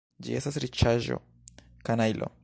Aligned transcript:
Ĝi 0.27 0.37
estas 0.37 0.57
riĉaĵo, 0.63 1.19
kanajlo! 1.91 2.35